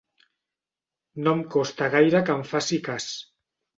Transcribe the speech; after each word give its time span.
No 1.27 1.35
em 1.39 1.43
costa 1.55 1.91
gaire 1.97 2.23
que 2.31 2.39
em 2.39 2.45
faci 2.55 2.81
cas. 2.89 3.11